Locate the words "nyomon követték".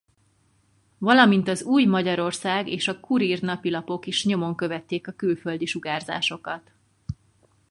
4.25-5.07